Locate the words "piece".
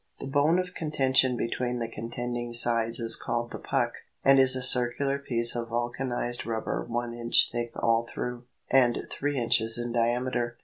5.19-5.55